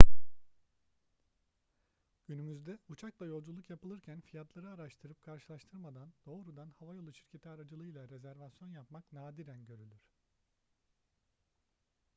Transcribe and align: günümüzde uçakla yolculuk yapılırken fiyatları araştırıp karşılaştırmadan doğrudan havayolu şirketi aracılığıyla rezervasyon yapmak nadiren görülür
günümüzde 2.27 2.77
uçakla 2.89 3.25
yolculuk 3.25 3.69
yapılırken 3.69 4.21
fiyatları 4.21 4.69
araştırıp 4.69 5.21
karşılaştırmadan 5.23 6.13
doğrudan 6.25 6.69
havayolu 6.79 7.13
şirketi 7.13 7.49
aracılığıyla 7.49 8.09
rezervasyon 8.09 8.69
yapmak 8.69 9.11
nadiren 9.13 9.65
görülür 9.65 10.01